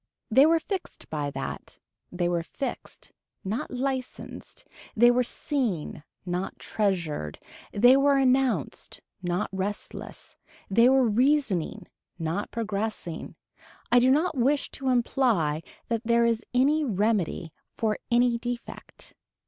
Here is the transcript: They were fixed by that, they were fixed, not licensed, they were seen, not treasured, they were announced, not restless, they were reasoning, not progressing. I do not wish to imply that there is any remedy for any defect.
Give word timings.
They 0.31 0.47
were 0.47 0.59
fixed 0.59 1.07
by 1.11 1.29
that, 1.29 1.77
they 2.11 2.27
were 2.27 2.41
fixed, 2.41 3.11
not 3.43 3.69
licensed, 3.69 4.65
they 4.95 5.11
were 5.11 5.23
seen, 5.23 6.03
not 6.25 6.57
treasured, 6.57 7.37
they 7.71 7.95
were 7.95 8.17
announced, 8.17 9.01
not 9.21 9.47
restless, 9.53 10.35
they 10.71 10.89
were 10.89 11.07
reasoning, 11.07 11.85
not 12.17 12.49
progressing. 12.49 13.35
I 13.91 13.99
do 13.99 14.09
not 14.09 14.35
wish 14.35 14.71
to 14.71 14.89
imply 14.89 15.61
that 15.87 16.01
there 16.05 16.25
is 16.25 16.41
any 16.51 16.83
remedy 16.83 17.53
for 17.77 17.99
any 18.09 18.39
defect. 18.39 19.13